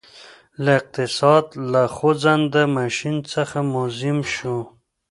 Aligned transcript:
له 0.63 0.71
اقتصاد 0.79 1.45
له 1.71 1.83
خوځنده 1.95 2.63
ماشین 2.77 3.15
څخه 3.33 3.57
موزیم 3.73 4.17
شو 4.33 4.57